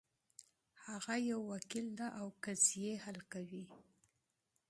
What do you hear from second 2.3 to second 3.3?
قضیې حل